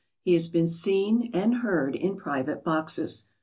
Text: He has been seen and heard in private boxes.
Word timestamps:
He 0.23 0.33
has 0.33 0.47
been 0.47 0.65
seen 0.65 1.29
and 1.31 1.57
heard 1.57 1.93
in 1.95 2.15
private 2.15 2.63
boxes. 2.63 3.25